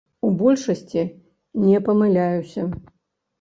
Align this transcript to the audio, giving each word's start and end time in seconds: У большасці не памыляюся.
У 0.27 0.29
большасці 0.37 1.03
не 1.67 1.77
памыляюся. 1.91 2.67